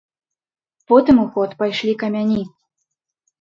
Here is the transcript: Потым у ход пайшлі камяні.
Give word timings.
Потым 0.91 1.15
у 1.25 1.25
ход 1.35 1.51
пайшлі 1.61 1.93
камяні. 2.05 2.41